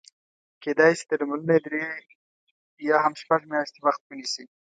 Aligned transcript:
کېدای 0.63 0.91
شي 0.97 1.05
درملنه 1.09 1.53
یې 1.55 1.61
درې 1.65 1.81
یا 2.87 2.97
هم 3.05 3.13
شپږ 3.21 3.41
میاشتې 3.51 3.79
وخت 3.85 4.01
ونیسي. 4.05 4.45